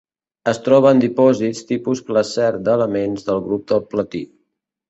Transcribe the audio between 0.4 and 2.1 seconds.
Es troba en dipòsits tipus